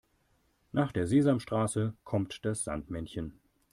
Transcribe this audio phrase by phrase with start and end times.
[0.71, 3.39] Nach der Sesamstraße kommt das Sandmännchen.